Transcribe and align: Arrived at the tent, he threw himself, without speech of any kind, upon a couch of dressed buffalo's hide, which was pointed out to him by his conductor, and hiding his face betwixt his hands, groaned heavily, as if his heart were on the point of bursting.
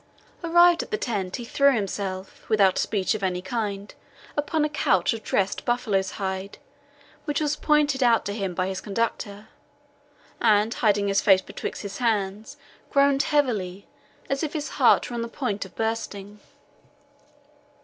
Arrived 0.43 0.81
at 0.81 0.89
the 0.89 0.97
tent, 0.97 1.35
he 1.35 1.45
threw 1.45 1.75
himself, 1.75 2.49
without 2.49 2.79
speech 2.79 3.13
of 3.13 3.21
any 3.21 3.39
kind, 3.39 3.93
upon 4.35 4.65
a 4.65 4.67
couch 4.67 5.13
of 5.13 5.21
dressed 5.21 5.63
buffalo's 5.63 6.13
hide, 6.13 6.57
which 7.25 7.39
was 7.39 7.55
pointed 7.55 8.01
out 8.01 8.25
to 8.25 8.33
him 8.33 8.55
by 8.55 8.65
his 8.65 8.81
conductor, 8.81 9.49
and 10.41 10.73
hiding 10.73 11.07
his 11.07 11.21
face 11.21 11.43
betwixt 11.43 11.83
his 11.83 11.99
hands, 11.99 12.57
groaned 12.89 13.21
heavily, 13.21 13.87
as 14.27 14.41
if 14.41 14.53
his 14.53 14.69
heart 14.69 15.07
were 15.11 15.13
on 15.13 15.21
the 15.21 15.27
point 15.27 15.65
of 15.65 15.75
bursting. 15.75 16.39